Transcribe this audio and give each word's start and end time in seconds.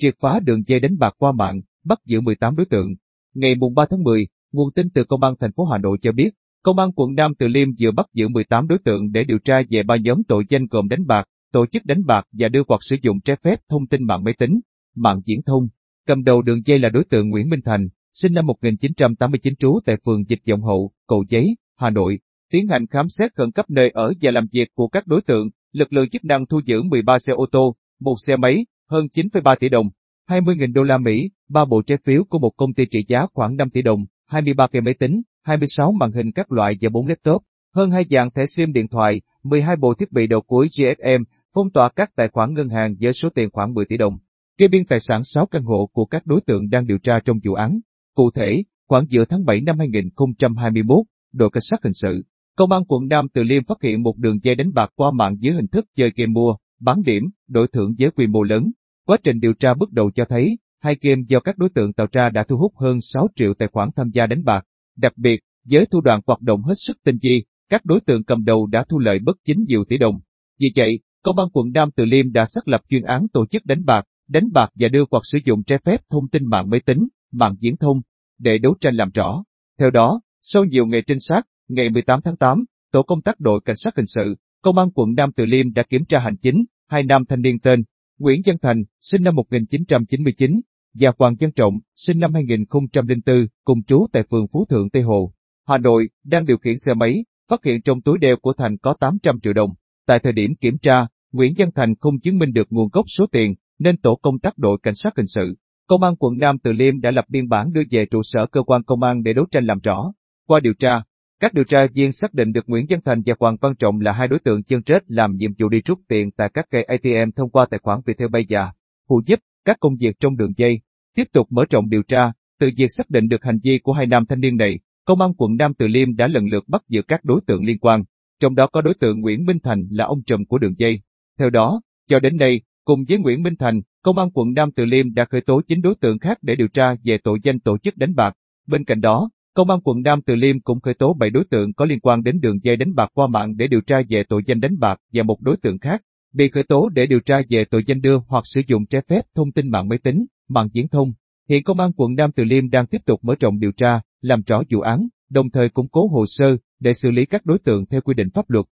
triệt 0.00 0.14
phá 0.20 0.40
đường 0.44 0.62
dây 0.66 0.80
đánh 0.80 0.98
bạc 0.98 1.14
qua 1.18 1.32
mạng, 1.32 1.60
bắt 1.84 1.98
giữ 2.06 2.20
18 2.20 2.56
đối 2.56 2.66
tượng. 2.66 2.86
Ngày 3.34 3.54
mùng 3.54 3.74
3 3.74 3.84
tháng 3.90 4.02
10, 4.02 4.26
nguồn 4.52 4.72
tin 4.74 4.86
từ 4.94 5.04
Công 5.04 5.22
an 5.22 5.34
thành 5.40 5.52
phố 5.56 5.64
Hà 5.64 5.78
Nội 5.78 5.98
cho 6.02 6.12
biết, 6.12 6.30
Công 6.62 6.78
an 6.78 6.90
quận 6.96 7.14
Nam 7.14 7.32
Từ 7.38 7.48
Liêm 7.48 7.68
vừa 7.80 7.90
bắt 7.90 8.06
giữ 8.14 8.28
18 8.28 8.68
đối 8.68 8.78
tượng 8.78 9.12
để 9.12 9.24
điều 9.24 9.38
tra 9.38 9.62
về 9.70 9.82
ba 9.82 9.96
nhóm 9.96 10.22
tội 10.28 10.44
danh 10.48 10.66
gồm 10.66 10.88
đánh 10.88 11.06
bạc, 11.06 11.24
tổ 11.52 11.66
chức 11.66 11.84
đánh 11.84 12.06
bạc 12.06 12.26
và 12.32 12.48
đưa 12.48 12.62
hoặc 12.68 12.80
sử 12.80 12.96
dụng 13.02 13.20
trái 13.20 13.36
phép 13.44 13.60
thông 13.68 13.86
tin 13.86 14.04
mạng 14.04 14.24
máy 14.24 14.34
tính, 14.38 14.60
mạng 14.96 15.20
viễn 15.26 15.42
thông. 15.46 15.68
Cầm 16.06 16.24
đầu 16.24 16.42
đường 16.42 16.62
dây 16.64 16.78
là 16.78 16.88
đối 16.88 17.04
tượng 17.04 17.30
Nguyễn 17.30 17.48
Minh 17.48 17.60
Thành, 17.64 17.88
sinh 18.12 18.32
năm 18.32 18.46
1989 18.46 19.56
trú 19.56 19.78
tại 19.84 19.96
phường 20.06 20.24
Dịch 20.28 20.40
Vọng 20.50 20.62
Hậu, 20.62 20.92
Cầu 21.08 21.24
Giấy, 21.28 21.56
Hà 21.76 21.90
Nội. 21.90 22.18
Tiến 22.52 22.68
hành 22.68 22.86
khám 22.86 23.06
xét 23.08 23.34
khẩn 23.34 23.52
cấp 23.52 23.70
nơi 23.70 23.90
ở 23.94 24.12
và 24.20 24.30
làm 24.30 24.46
việc 24.52 24.68
của 24.74 24.88
các 24.88 25.06
đối 25.06 25.22
tượng, 25.22 25.48
lực 25.72 25.92
lượng 25.92 26.08
chức 26.08 26.24
năng 26.24 26.46
thu 26.46 26.60
giữ 26.64 26.82
13 26.82 27.18
xe 27.18 27.32
ô 27.36 27.46
tô, 27.52 27.76
một 28.00 28.14
xe 28.26 28.36
máy, 28.36 28.64
hơn 28.90 29.06
9,3 29.14 29.56
tỷ 29.60 29.68
đồng, 29.68 29.90
20.000 30.28 30.72
đô 30.72 30.82
la 30.82 30.98
Mỹ, 30.98 31.30
3 31.48 31.64
bộ 31.64 31.82
trái 31.82 31.98
phiếu 32.04 32.24
của 32.24 32.38
một 32.38 32.50
công 32.56 32.74
ty 32.74 32.86
trị 32.86 33.04
giá 33.08 33.26
khoảng 33.34 33.56
5 33.56 33.70
tỷ 33.70 33.82
đồng, 33.82 34.04
23 34.26 34.66
cây 34.66 34.82
máy 34.82 34.94
tính, 34.94 35.22
26 35.42 35.92
màn 35.92 36.12
hình 36.12 36.32
các 36.32 36.52
loại 36.52 36.76
và 36.80 36.88
4 36.88 37.06
laptop, 37.06 37.42
hơn 37.74 37.90
2 37.90 38.04
dạng 38.10 38.30
thẻ 38.30 38.46
SIM 38.46 38.72
điện 38.72 38.88
thoại, 38.88 39.20
12 39.42 39.76
bộ 39.76 39.94
thiết 39.94 40.12
bị 40.12 40.26
đầu 40.26 40.40
cuối 40.40 40.68
GSM, 40.78 41.22
phong 41.54 41.70
tỏa 41.70 41.88
các 41.96 42.10
tài 42.16 42.28
khoản 42.28 42.54
ngân 42.54 42.68
hàng 42.68 42.94
với 43.00 43.12
số 43.12 43.28
tiền 43.34 43.50
khoảng 43.52 43.74
10 43.74 43.84
tỷ 43.84 43.96
đồng. 43.96 44.18
Kê 44.58 44.68
biên 44.68 44.86
tài 44.86 45.00
sản 45.00 45.24
6 45.24 45.46
căn 45.46 45.62
hộ 45.62 45.90
của 45.92 46.04
các 46.04 46.26
đối 46.26 46.40
tượng 46.40 46.70
đang 46.70 46.86
điều 46.86 46.98
tra 46.98 47.20
trong 47.24 47.38
vụ 47.44 47.54
án. 47.54 47.80
Cụ 48.14 48.30
thể, 48.30 48.62
khoảng 48.88 49.04
giữa 49.08 49.24
tháng 49.24 49.44
7 49.44 49.60
năm 49.60 49.78
2021, 49.78 50.98
đội 51.32 51.50
cảnh 51.52 51.62
sát 51.70 51.80
hình 51.84 51.94
sự, 51.94 52.22
công 52.56 52.72
an 52.72 52.82
quận 52.88 53.08
Nam 53.08 53.28
Từ 53.28 53.42
Liêm 53.42 53.64
phát 53.64 53.82
hiện 53.82 54.02
một 54.02 54.16
đường 54.16 54.38
dây 54.42 54.54
đánh 54.54 54.72
bạc 54.74 54.90
qua 54.96 55.10
mạng 55.10 55.36
dưới 55.40 55.54
hình 55.54 55.68
thức 55.68 55.86
chơi 55.96 56.12
game 56.16 56.32
mua, 56.32 56.56
bán 56.80 57.02
điểm, 57.02 57.30
đổi 57.48 57.66
thưởng 57.72 57.94
với 57.98 58.10
quy 58.10 58.26
mô 58.26 58.42
lớn. 58.42 58.70
Quá 59.10 59.18
trình 59.24 59.40
điều 59.40 59.54
tra 59.54 59.74
bước 59.74 59.92
đầu 59.92 60.10
cho 60.10 60.24
thấy, 60.28 60.58
hai 60.82 60.96
game 61.00 61.22
do 61.28 61.40
các 61.40 61.58
đối 61.58 61.70
tượng 61.70 61.92
tạo 61.92 62.06
ra 62.12 62.30
đã 62.30 62.44
thu 62.48 62.56
hút 62.56 62.72
hơn 62.76 63.00
6 63.00 63.28
triệu 63.36 63.54
tài 63.54 63.68
khoản 63.68 63.88
tham 63.96 64.10
gia 64.12 64.26
đánh 64.26 64.44
bạc. 64.44 64.64
Đặc 64.96 65.12
biệt, 65.16 65.40
với 65.70 65.86
thủ 65.86 66.00
đoạn 66.00 66.20
hoạt 66.26 66.40
động 66.40 66.62
hết 66.62 66.74
sức 66.76 66.96
tinh 67.04 67.18
vi, 67.22 67.44
các 67.68 67.84
đối 67.84 68.00
tượng 68.00 68.24
cầm 68.24 68.44
đầu 68.44 68.66
đã 68.66 68.84
thu 68.88 68.98
lợi 68.98 69.18
bất 69.18 69.36
chính 69.44 69.64
nhiều 69.68 69.84
tỷ 69.88 69.98
đồng. 69.98 70.20
Vì 70.60 70.72
vậy, 70.76 71.00
Công 71.24 71.38
an 71.38 71.48
quận 71.52 71.66
Nam 71.74 71.90
Từ 71.96 72.04
Liêm 72.04 72.32
đã 72.32 72.44
xác 72.46 72.68
lập 72.68 72.80
chuyên 72.88 73.02
án 73.02 73.28
tổ 73.32 73.46
chức 73.46 73.64
đánh 73.64 73.84
bạc, 73.84 74.04
đánh 74.28 74.48
bạc 74.52 74.70
và 74.74 74.88
đưa 74.88 75.04
hoặc 75.10 75.22
sử 75.24 75.38
dụng 75.44 75.64
trái 75.64 75.78
phép 75.86 76.00
thông 76.10 76.28
tin 76.28 76.46
mạng 76.46 76.70
máy 76.70 76.80
tính, 76.80 77.08
mạng 77.32 77.56
viễn 77.60 77.76
thông, 77.76 78.00
để 78.38 78.58
đấu 78.58 78.74
tranh 78.80 78.94
làm 78.94 79.10
rõ. 79.14 79.42
Theo 79.78 79.90
đó, 79.90 80.20
sau 80.40 80.64
nhiều 80.64 80.86
ngày 80.86 81.02
trinh 81.06 81.20
sát, 81.20 81.42
ngày 81.68 81.90
18 81.90 82.20
tháng 82.24 82.36
8, 82.36 82.64
tổ 82.92 83.02
công 83.02 83.22
tác 83.22 83.40
đội 83.40 83.60
cảnh 83.64 83.76
sát 83.76 83.96
hình 83.96 84.06
sự, 84.06 84.34
công 84.62 84.78
an 84.78 84.90
quận 84.94 85.14
Nam 85.16 85.32
Từ 85.36 85.46
Liêm 85.46 85.72
đã 85.72 85.82
kiểm 85.90 86.04
tra 86.04 86.18
hành 86.18 86.36
chính 86.36 86.64
hai 86.88 87.02
nam 87.02 87.24
thanh 87.24 87.40
niên 87.40 87.58
tên 87.58 87.82
Nguyễn 88.20 88.40
Văn 88.46 88.56
Thành, 88.62 88.82
sinh 89.00 89.22
năm 89.22 89.34
1999, 89.34 90.60
và 90.94 91.12
Hoàng 91.18 91.34
Văn 91.40 91.52
Trọng, 91.52 91.74
sinh 91.96 92.18
năm 92.18 92.34
2004, 92.34 93.46
cùng 93.64 93.82
trú 93.82 94.06
tại 94.12 94.22
phường 94.30 94.46
Phú 94.52 94.66
Thượng 94.70 94.90
Tây 94.90 95.02
Hồ, 95.02 95.32
Hà 95.68 95.78
Nội, 95.78 96.08
đang 96.24 96.46
điều 96.46 96.58
khiển 96.58 96.78
xe 96.78 96.94
máy, 96.94 97.24
phát 97.50 97.64
hiện 97.64 97.82
trong 97.82 98.02
túi 98.02 98.18
đeo 98.18 98.36
của 98.36 98.52
Thành 98.52 98.78
có 98.78 98.94
800 99.00 99.40
triệu 99.40 99.52
đồng. 99.52 99.70
Tại 100.06 100.18
thời 100.18 100.32
điểm 100.32 100.54
kiểm 100.60 100.78
tra, 100.78 101.06
Nguyễn 101.32 101.54
Văn 101.58 101.68
Thành 101.74 101.94
không 102.00 102.20
chứng 102.20 102.38
minh 102.38 102.52
được 102.52 102.66
nguồn 102.70 102.88
gốc 102.92 103.04
số 103.08 103.26
tiền, 103.32 103.54
nên 103.78 103.96
tổ 103.96 104.16
công 104.22 104.38
tác 104.38 104.58
đội 104.58 104.78
cảnh 104.82 104.94
sát 104.94 105.16
hình 105.16 105.26
sự, 105.26 105.56
công 105.86 106.02
an 106.02 106.16
quận 106.16 106.38
Nam 106.38 106.58
Từ 106.58 106.72
Liêm 106.72 107.00
đã 107.00 107.10
lập 107.10 107.24
biên 107.28 107.48
bản 107.48 107.72
đưa 107.72 107.82
về 107.90 108.06
trụ 108.10 108.20
sở 108.22 108.46
cơ 108.46 108.62
quan 108.62 108.82
công 108.82 109.02
an 109.02 109.22
để 109.22 109.32
đấu 109.32 109.46
tranh 109.50 109.64
làm 109.64 109.78
rõ. 109.82 110.12
Qua 110.46 110.60
điều 110.60 110.74
tra, 110.74 111.02
các 111.40 111.54
điều 111.54 111.64
tra 111.64 111.86
viên 111.94 112.12
xác 112.12 112.34
định 112.34 112.52
được 112.52 112.64
Nguyễn 112.66 112.86
Văn 112.88 113.00
Thành 113.04 113.22
và 113.26 113.34
Hoàng 113.40 113.56
Văn 113.60 113.74
Trọng 113.78 114.00
là 114.00 114.12
hai 114.12 114.28
đối 114.28 114.38
tượng 114.38 114.62
chân 114.62 114.82
chết 114.82 115.10
làm 115.10 115.36
nhiệm 115.36 115.50
vụ 115.58 115.68
đi 115.68 115.80
rút 115.84 116.00
tiền 116.08 116.30
tại 116.30 116.50
các 116.54 116.66
cây 116.70 116.82
ATM 116.82 117.30
thông 117.36 117.50
qua 117.50 117.66
tài 117.70 117.80
khoản 117.82 118.00
Viettel 118.06 118.28
Bay 118.28 118.46
già, 118.48 118.72
phụ 119.08 119.22
giúp 119.26 119.38
các 119.64 119.76
công 119.80 119.96
việc 120.00 120.16
trong 120.20 120.36
đường 120.36 120.52
dây. 120.56 120.80
Tiếp 121.16 121.24
tục 121.32 121.46
mở 121.50 121.64
rộng 121.70 121.88
điều 121.88 122.02
tra, 122.02 122.32
từ 122.60 122.70
việc 122.76 122.86
xác 122.96 123.10
định 123.10 123.28
được 123.28 123.44
hành 123.44 123.58
vi 123.62 123.78
của 123.78 123.92
hai 123.92 124.06
nam 124.06 124.26
thanh 124.26 124.40
niên 124.40 124.56
này, 124.56 124.78
công 125.04 125.20
an 125.20 125.34
quận 125.36 125.56
Nam 125.56 125.74
Từ 125.74 125.86
Liêm 125.86 126.16
đã 126.16 126.26
lần 126.26 126.46
lượt 126.46 126.64
bắt 126.68 126.82
giữ 126.88 127.02
các 127.08 127.24
đối 127.24 127.40
tượng 127.46 127.64
liên 127.64 127.78
quan, 127.78 128.04
trong 128.40 128.54
đó 128.54 128.66
có 128.66 128.82
đối 128.82 128.94
tượng 128.94 129.20
Nguyễn 129.20 129.44
Minh 129.44 129.58
Thành 129.62 129.82
là 129.90 130.04
ông 130.04 130.22
trùm 130.22 130.44
của 130.44 130.58
đường 130.58 130.74
dây. 130.78 131.00
Theo 131.38 131.50
đó, 131.50 131.80
cho 132.08 132.20
đến 132.20 132.36
nay, 132.36 132.60
cùng 132.84 133.04
với 133.08 133.18
Nguyễn 133.18 133.42
Minh 133.42 133.56
Thành, 133.58 133.80
công 134.02 134.18
an 134.18 134.30
quận 134.34 134.52
Nam 134.52 134.70
Từ 134.72 134.84
Liêm 134.84 135.14
đã 135.14 135.24
khởi 135.24 135.40
tố 135.40 135.60
chín 135.66 135.82
đối 135.82 135.94
tượng 135.94 136.18
khác 136.18 136.38
để 136.42 136.56
điều 136.56 136.68
tra 136.68 136.94
về 137.04 137.18
tội 137.24 137.38
danh 137.42 137.60
tổ 137.60 137.78
chức 137.78 137.96
đánh 137.96 138.14
bạc. 138.14 138.36
Bên 138.66 138.84
cạnh 138.84 139.00
đó, 139.00 139.30
công 139.54 139.70
an 139.70 139.80
quận 139.84 140.02
Nam 140.02 140.20
Từ 140.26 140.36
Liêm 140.36 140.60
cũng 140.60 140.80
khởi 140.80 140.94
tố 140.94 141.14
7 141.14 141.30
đối 141.30 141.44
tượng 141.50 141.72
có 141.72 141.84
liên 141.84 142.00
quan 142.00 142.22
đến 142.22 142.40
đường 142.40 142.58
dây 142.62 142.76
đánh 142.76 142.94
bạc 142.94 143.10
qua 143.14 143.26
mạng 143.26 143.56
để 143.56 143.66
điều 143.66 143.80
tra 143.80 144.00
về 144.08 144.24
tội 144.28 144.42
danh 144.46 144.60
đánh 144.60 144.78
bạc 144.78 145.00
và 145.12 145.22
một 145.22 145.40
đối 145.40 145.56
tượng 145.56 145.78
khác 145.78 146.02
bị 146.32 146.48
khởi 146.48 146.62
tố 146.62 146.88
để 146.88 147.06
điều 147.06 147.20
tra 147.20 147.40
về 147.50 147.64
tội 147.64 147.84
danh 147.86 148.00
đưa 148.00 148.18
hoặc 148.26 148.44
sử 148.46 148.60
dụng 148.66 148.86
trái 148.86 149.02
phép 149.08 149.20
thông 149.34 149.52
tin 149.52 149.70
mạng 149.70 149.88
máy 149.88 149.98
tính, 149.98 150.26
mạng 150.48 150.68
viễn 150.74 150.88
thông. 150.88 151.12
Hiện 151.48 151.64
công 151.64 151.80
an 151.80 151.92
quận 151.96 152.14
Nam 152.14 152.30
Từ 152.32 152.44
Liêm 152.44 152.70
đang 152.70 152.86
tiếp 152.86 152.98
tục 153.06 153.20
mở 153.22 153.34
rộng 153.40 153.58
điều 153.58 153.72
tra, 153.72 154.00
làm 154.20 154.42
rõ 154.46 154.62
vụ 154.70 154.80
án, 154.80 155.08
đồng 155.30 155.50
thời 155.50 155.68
củng 155.68 155.88
cố 155.88 156.08
hồ 156.08 156.24
sơ 156.26 156.56
để 156.80 156.92
xử 156.92 157.10
lý 157.10 157.26
các 157.26 157.46
đối 157.46 157.58
tượng 157.58 157.86
theo 157.86 158.00
quy 158.00 158.14
định 158.14 158.28
pháp 158.34 158.50
luật. 158.50 158.66